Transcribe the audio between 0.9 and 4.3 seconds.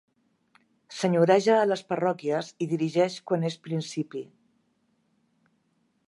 Senyoreja a les parròquies i dirigeix quan és principi.